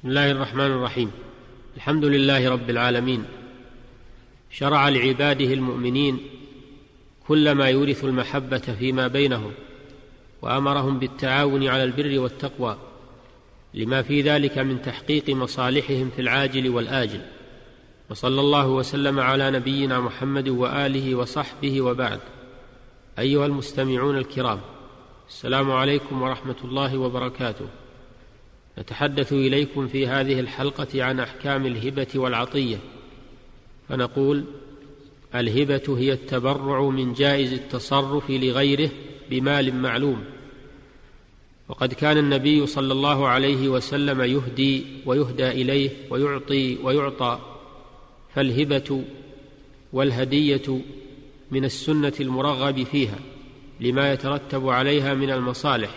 بسم 0.00 0.08
الله 0.08 0.30
الرحمن 0.30 0.66
الرحيم. 0.66 1.10
الحمد 1.76 2.04
لله 2.04 2.50
رب 2.50 2.70
العالمين. 2.70 3.24
شرع 4.50 4.88
لعباده 4.88 5.44
المؤمنين 5.44 6.18
كل 7.28 7.52
ما 7.52 7.68
يورث 7.68 8.04
المحبة 8.04 8.58
فيما 8.58 9.08
بينهم 9.08 9.52
وأمرهم 10.42 10.98
بالتعاون 10.98 11.68
على 11.68 11.84
البر 11.84 12.18
والتقوى 12.18 12.76
لما 13.74 14.02
في 14.02 14.22
ذلك 14.22 14.58
من 14.58 14.82
تحقيق 14.82 15.30
مصالحهم 15.30 16.10
في 16.16 16.22
العاجل 16.22 16.68
والآجل. 16.68 17.20
وصلى 18.10 18.40
الله 18.40 18.68
وسلم 18.68 19.20
على 19.20 19.50
نبينا 19.50 20.00
محمد 20.00 20.48
وآله 20.48 21.14
وصحبه 21.14 21.80
وبعد. 21.80 22.20
أيها 23.18 23.46
المستمعون 23.46 24.18
الكرام 24.18 24.60
السلام 25.28 25.70
عليكم 25.70 26.22
ورحمة 26.22 26.56
الله 26.64 26.98
وبركاته. 26.98 27.66
نتحدث 28.80 29.32
إليكم 29.32 29.88
في 29.88 30.06
هذه 30.06 30.40
الحلقة 30.40 31.04
عن 31.04 31.20
أحكام 31.20 31.66
الهبة 31.66 32.06
والعطية. 32.14 32.76
فنقول 33.88 34.44
الهبة 35.34 35.98
هي 35.98 36.12
التبرع 36.12 36.82
من 36.82 37.12
جائز 37.12 37.52
التصرف 37.52 38.30
لغيره 38.30 38.90
بمال 39.30 39.74
معلوم. 39.74 40.24
وقد 41.68 41.94
كان 41.94 42.18
النبي 42.18 42.66
صلى 42.66 42.92
الله 42.92 43.28
عليه 43.28 43.68
وسلم 43.68 44.20
يهدي 44.20 44.84
ويهدى 45.06 45.48
إليه 45.48 45.90
ويعطي 46.10 46.78
ويعطى. 46.82 47.38
فالهبة 48.34 49.04
والهدية 49.92 50.80
من 51.50 51.64
السنة 51.64 52.12
المرغب 52.20 52.82
فيها 52.82 53.18
لما 53.80 54.12
يترتب 54.12 54.68
عليها 54.68 55.14
من 55.14 55.30
المصالح. 55.30 55.90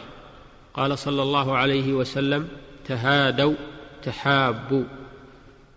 قال 0.73 0.97
صلى 0.97 1.21
الله 1.21 1.57
عليه 1.57 1.93
وسلم 1.93 2.47
تهادوا 2.87 3.53
تحابوا. 4.03 4.83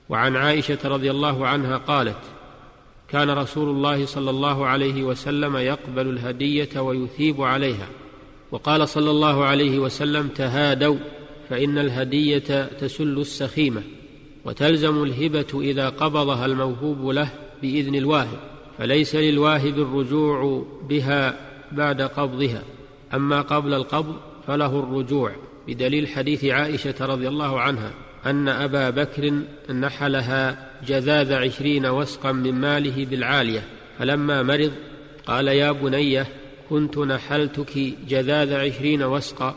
وعن 0.09 0.37
عائشة 0.37 0.78
رضي 0.84 1.10
الله 1.10 1.46
عنها 1.46 1.77
قالت 1.77 2.18
كان 3.09 3.30
رسول 3.30 3.68
الله 3.68 4.07
صلى 4.07 4.30
الله 4.30 4.66
عليه 4.66 5.02
وسلم 5.02 5.57
يقبل 5.57 6.09
الهدية 6.09 6.80
ويثيب 6.80 7.43
عليها. 7.43 7.88
وقال 8.51 8.88
صلى 8.88 9.10
الله 9.10 9.45
عليه 9.45 9.79
وسلم 9.79 10.29
تهادوا 10.29 10.96
فإن 11.49 11.79
الهدية 11.79 12.65
تسل 12.80 13.18
السخيمة 13.18 13.82
وتلزم 14.45 15.02
الهبة 15.02 15.60
إذا 15.60 15.88
قبضها 15.88 16.46
الموهوب 16.46 17.09
له 17.09 17.29
بإذن 17.62 17.95
الواهب. 17.95 18.38
فليس 18.79 19.15
للواهب 19.15 19.79
الرجوع 19.79 20.66
بها 20.88 21.37
بعد 21.73 22.02
قبضها 22.02 22.62
أما 23.15 23.40
قبل 23.43 23.74
القبض 23.74 24.16
فله 24.46 24.79
الرجوع. 24.79 25.32
بدليل 25.68 26.09
حديث 26.09 26.45
عائشة 26.45 26.95
رضي 27.00 27.28
الله 27.28 27.60
عنها 27.60 27.95
أن 28.26 28.48
أبا 28.48 28.90
بكر 28.90 29.32
نحلها 29.72 30.70
جذاذ 30.86 31.32
عشرين 31.32 31.86
وسقا 31.86 32.32
من 32.32 32.54
ماله 32.54 33.04
بالعالية 33.04 33.62
فلما 33.98 34.42
مرض 34.42 34.72
قال 35.26 35.48
يا 35.48 35.72
بنيه 35.72 36.26
كنت 36.70 36.98
نحلتك 36.98 37.78
جذاذ 38.09 38.52
عشرين 38.54 39.02
وسقا 39.02 39.54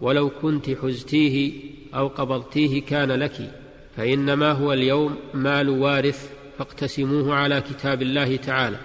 ولو 0.00 0.30
كنت 0.30 0.70
حزتيه 0.70 1.52
أو 1.94 2.08
قبضتيه 2.08 2.82
كان 2.82 3.12
لك 3.12 3.50
فإنما 3.96 4.52
هو 4.52 4.72
اليوم 4.72 5.16
مال 5.34 5.68
وارث 5.68 6.30
فاقتسموه 6.58 7.34
على 7.34 7.60
كتاب 7.60 8.02
الله 8.02 8.36
تعالى 8.36 8.76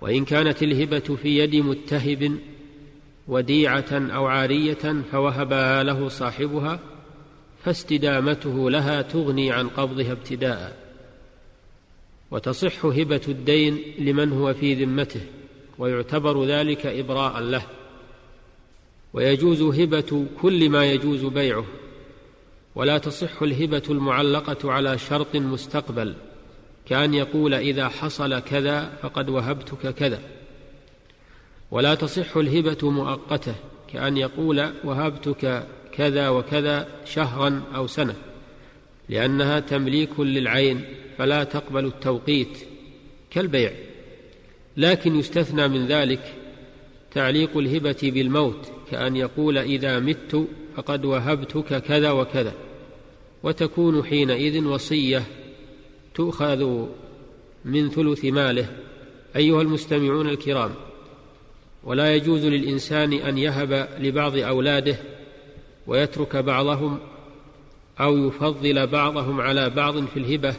وإن 0.00 0.24
كانت 0.24 0.62
الهبة 0.62 1.16
في 1.22 1.38
يد 1.38 1.56
متهب 1.56 2.38
وديعة 3.28 3.92
أو 3.92 4.26
عارية 4.26 5.02
فوهبها 5.12 5.82
له 5.82 6.08
صاحبها 6.08 6.80
فاستدامته 7.64 8.70
لها 8.70 9.02
تغني 9.02 9.52
عن 9.52 9.68
قبضها 9.68 10.12
ابتداء. 10.12 10.76
وتصح 12.30 12.84
هبة 12.84 13.20
الدين 13.28 13.82
لمن 13.98 14.32
هو 14.32 14.54
في 14.54 14.74
ذمته 14.74 15.20
ويعتبر 15.78 16.44
ذلك 16.44 16.86
إبراء 16.86 17.40
له. 17.40 17.62
ويجوز 19.12 19.62
هبة 19.62 20.26
كل 20.42 20.70
ما 20.70 20.84
يجوز 20.86 21.24
بيعه. 21.24 21.64
ولا 22.74 22.98
تصح 22.98 23.42
الهبة 23.42 23.82
المعلقة 23.90 24.72
على 24.72 24.98
شرط 24.98 25.36
مستقبل 25.36 26.14
كأن 26.86 27.14
يقول 27.14 27.54
إذا 27.54 27.88
حصل 27.88 28.38
كذا 28.40 28.92
فقد 29.02 29.28
وهبتك 29.28 29.94
كذا. 29.94 30.39
ولا 31.70 31.94
تصح 31.94 32.36
الهبة 32.36 32.90
مؤقتة 32.90 33.54
كأن 33.92 34.16
يقول 34.16 34.70
وهبتك 34.84 35.66
كذا 35.92 36.28
وكذا 36.28 36.88
شهرا 37.04 37.62
أو 37.74 37.86
سنة. 37.86 38.14
لأنها 39.08 39.60
تمليك 39.60 40.20
للعين 40.20 40.84
فلا 41.18 41.44
تقبل 41.44 41.86
التوقيت 41.86 42.58
كالبيع. 43.30 43.72
لكن 44.76 45.16
يستثنى 45.16 45.68
من 45.68 45.86
ذلك 45.86 46.34
تعليق 47.14 47.56
الهبة 47.56 47.98
بالموت 48.02 48.72
كأن 48.90 49.16
يقول 49.16 49.58
إذا 49.58 49.98
مت 49.98 50.46
فقد 50.76 51.04
وهبتك 51.04 51.82
كذا 51.82 52.10
وكذا. 52.10 52.54
وتكون 53.42 54.04
حينئذ 54.04 54.64
وصية 54.64 55.22
تؤخذ 56.14 56.86
من 57.64 57.90
ثلث 57.90 58.24
ماله 58.24 58.68
أيها 59.36 59.62
المستمعون 59.62 60.28
الكرام. 60.28 60.70
ولا 61.84 62.14
يجوز 62.14 62.44
للإنسان 62.44 63.12
أن 63.12 63.38
يهب 63.38 63.88
لبعض 63.98 64.36
أولاده 64.36 64.96
ويترك 65.86 66.36
بعضهم 66.36 66.98
أو 68.00 68.28
يفضل 68.28 68.86
بعضهم 68.86 69.40
على 69.40 69.70
بعض 69.70 70.06
في 70.06 70.16
الهبة 70.16 70.54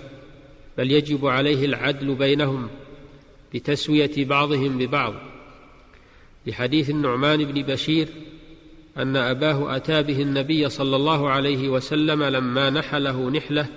بل 0.77 0.91
يجب 0.91 1.25
عليه 1.25 1.65
العدل 1.65 2.15
بينهم 2.15 2.69
بتسوية 3.53 4.25
بعضهم 4.25 4.77
ببعض. 4.77 5.13
لحديث 6.47 6.89
النعمان 6.89 7.45
بن 7.45 7.61
بشير 7.61 8.07
أن 8.97 9.15
أباه 9.15 9.75
أتى 9.75 10.03
به 10.03 10.21
النبي 10.21 10.69
صلى 10.69 10.95
الله 10.95 11.29
عليه 11.29 11.69
وسلم 11.69 12.23
لما 12.23 12.69
نحله 12.69 13.29
نحلة 13.29 13.67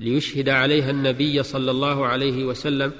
ليشهد 0.00 0.48
عليها 0.48 0.90
النبي 0.90 1.42
صلى 1.42 1.70
الله 1.70 2.06
عليه 2.06 2.44
وسلم 2.44 2.92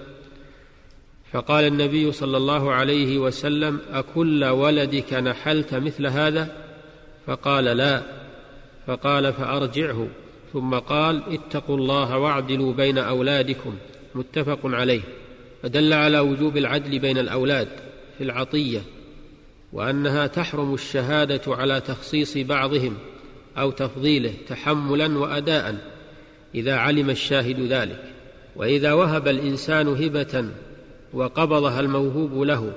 فقال 1.32 1.64
النبي 1.64 2.12
صلى 2.12 2.36
الله 2.36 2.72
عليه 2.72 3.18
وسلم 3.18 3.80
أكل 3.92 4.44
ولدك 4.44 5.14
نحلت 5.14 5.74
مثل 5.74 6.06
هذا؟ 6.06 6.48
فقال 7.26 7.64
لا. 7.64 8.02
فقال 8.86 9.32
فأرجعه. 9.32 10.08
ثم 10.52 10.74
قال 10.74 11.22
اتقوا 11.28 11.76
الله 11.76 12.18
واعدلوا 12.18 12.72
بين 12.72 12.98
أولادكم. 12.98 13.74
متفق 14.14 14.58
عليه. 14.64 15.00
فدل 15.62 15.92
على 15.92 16.18
وجوب 16.18 16.56
العدل 16.56 16.98
بين 16.98 17.18
الأولاد 17.18 17.68
في 18.18 18.24
العطية 18.24 18.80
وأنها 19.72 20.26
تحرم 20.26 20.74
الشهادة 20.74 21.42
على 21.46 21.80
تخصيص 21.80 22.38
بعضهم 22.38 22.96
أو 23.58 23.70
تفضيله 23.70 24.34
تحملا 24.48 25.18
واداء 25.18 25.76
إذا 26.54 26.76
علم 26.76 27.10
الشاهد 27.10 27.60
ذلك. 27.60 28.04
وإذا 28.56 28.92
وهب 28.92 29.28
الإنسان 29.28 29.88
هبة 29.88 30.44
وقبضها 31.12 31.80
الموهوب 31.80 32.42
له 32.42 32.72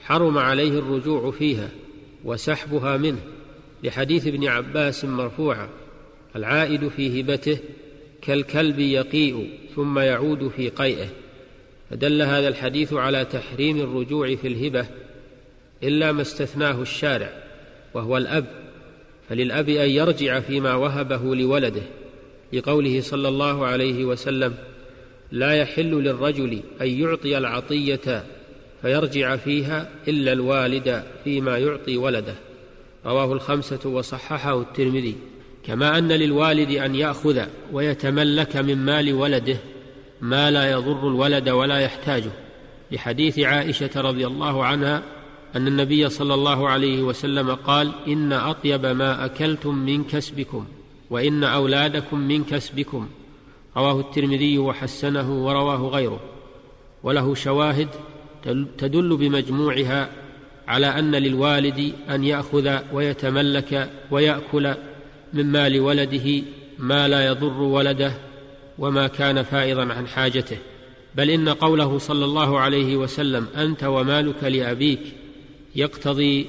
حرم 0.00 0.38
عليه 0.38 0.78
الرجوع 0.78 1.30
فيها 1.30 1.68
وسحبها 2.24 2.96
منه 2.96 3.20
لحديث 3.84 4.26
ابن 4.26 4.46
عباس 4.48 5.04
مرفوعا 5.04 5.68
العائد 6.36 6.88
في 6.88 7.20
هبته 7.20 7.58
كالكلب 8.22 8.78
يقيء 8.78 9.50
ثم 9.76 9.98
يعود 9.98 10.48
في 10.48 10.68
قيئه. 10.68 11.08
فدل 11.90 12.22
هذا 12.22 12.48
الحديث 12.48 12.92
على 12.92 13.24
تحريم 13.24 13.80
الرجوع 13.80 14.34
في 14.34 14.48
الهبة 14.48 14.86
إلا 15.82 16.12
ما 16.12 16.22
استثناه 16.22 16.82
الشارع 16.82 17.32
وهو 17.94 18.16
الأب 18.16 18.46
فللأب 19.28 19.68
أن 19.68 19.90
يرجع 19.90 20.40
فيما 20.40 20.74
وهبه 20.74 21.34
لولده 21.34 21.82
لقوله 22.52 23.00
صلى 23.00 23.28
الله 23.28 23.66
عليه 23.66 24.04
وسلم 24.04 24.54
لا 25.32 25.52
يحل 25.52 25.90
للرجل 25.90 26.60
أن 26.80 26.86
يعطي 26.86 27.38
العطية 27.38 28.24
فيرجع 28.82 29.36
فيها 29.36 29.88
إلا 30.08 30.32
الوالد 30.32 31.04
فيما 31.24 31.58
يعطي 31.58 31.96
ولده. 31.96 32.34
رواه 33.06 33.32
الخمسة 33.32 33.88
وصححه 33.88 34.60
الترمذي. 34.60 35.16
كما 35.66 35.98
أن 35.98 36.08
للوالد 36.08 36.70
أن 36.70 36.94
يأخذ 36.94 37.42
ويتملك 37.72 38.56
من 38.56 38.76
مال 38.78 39.12
ولده 39.12 39.56
ما 40.20 40.50
لا 40.50 40.70
يضر 40.70 41.08
الولد 41.08 41.48
ولا 41.48 41.78
يحتاجه. 41.78 42.30
لحديث 42.90 43.38
عائشة 43.38 43.90
رضي 43.96 44.26
الله 44.26 44.64
عنها 44.64 45.02
أن 45.56 45.66
النبي 45.66 46.08
صلى 46.08 46.34
الله 46.34 46.68
عليه 46.68 47.02
وسلم 47.02 47.54
قال 47.54 47.92
إن 48.08 48.32
أطيب 48.32 48.86
ما 48.86 49.24
أكلتم 49.24 49.74
من 49.74 50.04
كسبكم 50.04 50.66
وإن 51.10 51.44
أولادكم 51.44 52.18
من 52.18 52.44
كسبكم. 52.44 53.08
رواه 53.76 54.00
الترمذي 54.00 54.58
وحسنه 54.58 55.44
ورواه 55.44 55.88
غيره. 55.88 56.20
وله 57.02 57.34
شواهد 57.34 57.88
تدل 58.78 59.16
بمجموعها 59.16 60.08
على 60.68 60.86
أن 60.86 61.14
للوالد 61.14 61.92
أن 62.10 62.24
يأخذ 62.24 62.78
ويتملك 62.92 63.90
ويأكل 64.10 64.74
من 65.32 65.46
مال 65.46 65.80
ولده 65.80 66.42
ما 66.78 67.08
لا 67.08 67.26
يضر 67.26 67.62
ولده 67.62 68.12
وما 68.78 69.06
كان 69.06 69.42
فائضا 69.42 69.92
عن 69.92 70.06
حاجته. 70.06 70.58
بل 71.14 71.30
إن 71.30 71.48
قوله 71.48 71.98
صلى 71.98 72.24
الله 72.24 72.60
عليه 72.60 72.96
وسلم 72.96 73.46
أنت 73.56 73.84
ومالك 73.84 74.44
لأبيك 74.44 75.00
يقتضي 75.74 76.46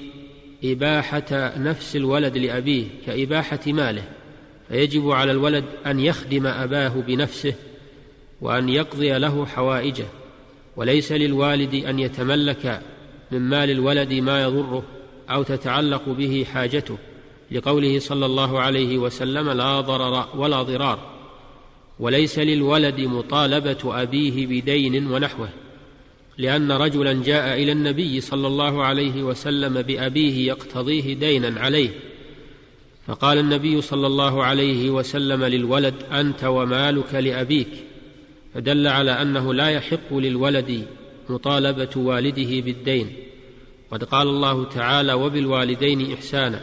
إباحة 0.63 1.53
نفس 1.57 1.95
الولد 1.95 2.37
لأبيه 2.37 2.85
كإباحة 3.05 3.59
ماله. 3.67 4.03
فيجب 4.69 5.11
على 5.11 5.31
الولد 5.31 5.65
أن 5.85 5.99
يخدم 5.99 6.47
أباه 6.47 6.89
بنفسه 7.07 7.53
وأن 8.41 8.69
يقضي 8.69 9.17
له 9.17 9.45
حوائجه 9.45 10.05
وليس 10.77 11.11
للوالد 11.11 11.75
أن 11.75 11.99
يتملك 11.99 12.81
من 13.31 13.39
مال 13.39 13.69
الولد 13.69 14.13
ما 14.13 14.43
يضره 14.43 14.83
أو 15.29 15.43
تتعلق 15.43 16.09
به 16.09 16.45
حاجته 16.53 16.97
لقوله 17.51 17.99
صلى 17.99 18.25
الله 18.25 18.59
عليه 18.59 18.97
وسلم 18.97 19.49
لا 19.49 19.81
ضرر 19.81 20.27
ولا 20.35 20.61
ضرار 20.61 20.99
وليس 21.99 22.39
للولد 22.39 22.99
مطالبة 22.99 24.01
أبيه 24.01 24.47
بدين 24.47 25.11
ونحوه 25.11 25.49
لأن 26.37 26.71
رجلا 26.71 27.13
جاء 27.13 27.63
إلى 27.63 27.71
النبي 27.71 28.21
صلى 28.21 28.47
الله 28.47 28.83
عليه 28.83 29.23
وسلم 29.23 29.81
بأبيه 29.81 30.47
يقتضيه 30.47 31.13
دينا 31.13 31.59
عليه. 31.59 31.89
فقال 33.07 33.37
النبي 33.37 33.81
صلى 33.81 34.07
الله 34.07 34.43
عليه 34.43 34.89
وسلم 34.89 35.43
للولد 35.43 35.93
أنت 36.11 36.43
ومالك 36.43 37.15
لأبيك. 37.15 37.67
فدل 38.53 38.87
على 38.87 39.11
أنه 39.11 39.53
لا 39.53 39.69
يحق 39.69 40.13
للولد 40.13 40.87
مطالبة 41.29 41.89
والده 41.95 42.61
بالدين. 42.61 43.13
قد 43.91 44.03
قال 44.03 44.27
الله 44.27 44.63
تعالى 44.63 45.13
وبالوالدين 45.13 46.13
إحسانا 46.13 46.61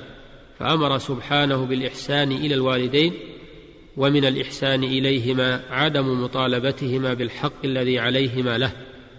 فأمر 0.58 0.98
سبحانه 0.98 1.64
بالإحسان 1.64 2.32
إلى 2.32 2.54
الوالدين 2.54 3.12
ومن 3.96 4.24
الإحسان 4.24 4.84
إليهما 4.84 5.62
عدم 5.70 6.24
مطالبتهما 6.24 7.14
بالحق 7.14 7.64
الذي 7.64 7.98
عليهما 7.98 8.58
له. 8.58 8.72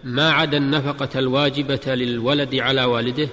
ما 0.03 0.31
عدا 0.31 0.57
النفقة 0.57 1.19
الواجبة 1.19 1.95
للولد 1.95 2.56
على 2.56 2.83
والده 2.83 3.29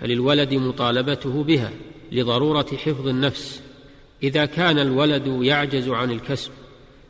فللولد 0.00 0.54
مطالبته 0.54 1.42
بها. 1.42 1.70
لضرورة 2.14 2.66
حفظ 2.84 3.08
النفس 3.08 3.62
إذا 4.22 4.44
كان 4.44 4.78
الولد 4.78 5.26
يعجز 5.26 5.88
عن 5.88 6.10
الكسب 6.10 6.50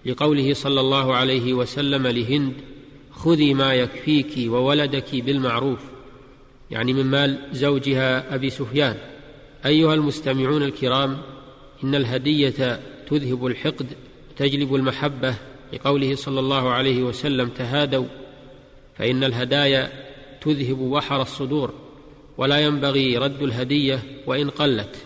لقوله 0.07 0.55
صلى 0.55 0.81
الله 0.81 1.15
عليه 1.15 1.53
وسلم 1.53 2.07
لهند 2.07 2.53
خذي 3.11 3.55
ما 3.55 3.75
يكفيك 3.75 4.51
وولدك 4.51 5.15
بالمعروف. 5.15 5.79
يعني 6.71 6.93
من 6.93 7.07
مال 7.07 7.39
زوجها 7.53 8.35
أبي 8.35 8.51
سفيان. 8.51 8.97
أيها 9.67 9.95
المستمعون 9.95 10.63
الكرام 10.63 11.19
إن 11.85 11.95
الهدية 11.95 12.81
تذهب 13.11 13.47
الحقد 13.47 13.87
تجلب 14.37 14.75
المحبة 14.75 15.35
لقوله 15.73 16.15
صلى 16.15 16.41
الله 16.41 16.71
عليه 16.71 17.03
وسلم 17.03 17.49
تهادوا 17.49 18.07
فإن 18.99 19.25
الهدايا 19.25 19.93
تذهب 20.41 20.79
وحر 20.79 21.23
الصدور. 21.23 21.84
ولا 22.39 22.59
ينبغي 22.59 23.17
رد 23.17 23.43
الهدية 23.43 24.03
وإن 24.27 24.51
قلت 24.51 24.97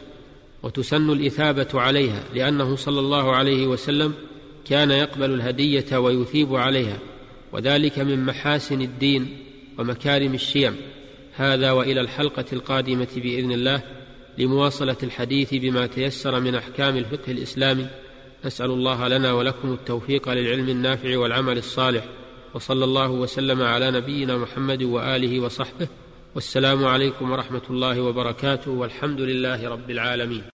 وتسن 0.62 1.10
الإثابة 1.10 1.68
عليها 1.74 2.24
لأنه 2.34 2.76
صلى 2.76 3.00
الله 3.00 3.36
عليه 3.36 3.66
وسلم 3.66 4.14
كان 4.64 4.90
يقبل 4.90 5.34
الهدية 5.34 5.98
ويثيب 5.98 6.54
عليها 6.54 6.98
وذلك 7.52 7.98
من 7.98 8.24
محاسن 8.24 8.80
الدين 8.80 9.36
ومكارم 9.78 10.34
الشيم. 10.34 10.76
هذا 11.34 11.72
وإلى 11.72 12.00
الحلقة 12.00 12.44
القادمة 12.52 13.08
بإذن 13.16 13.52
الله 13.52 13.82
لمواصلة 14.38 14.96
الحديث 15.02 15.54
بما 15.54 15.86
تيسر 15.86 16.40
من 16.40 16.54
أحكام 16.54 16.96
الفقه 16.96 17.32
الإسلامي. 17.32 17.86
نسأل 18.44 18.70
الله 18.70 19.08
لنا 19.08 19.32
ولكم 19.32 19.72
التوفيق 19.72 20.28
للعلم 20.28 20.68
النافع 20.68 21.18
والعمل 21.18 21.58
الصالح 21.58 22.04
وصلى 22.54 22.84
الله 22.84 23.10
وسلم 23.10 23.62
على 23.62 23.90
نبينا 23.90 24.36
محمد 24.36 24.82
وآله 24.82 25.40
وصحبه. 25.40 25.88
والسلام 26.34 26.84
عليكم 26.84 27.30
ورحمة 27.30 27.62
الله 27.70 28.00
وبركاته 28.00 28.70
والحمد 28.70 29.20
لله 29.20 29.68
رب 29.68 29.90
العالمين. 29.90 30.42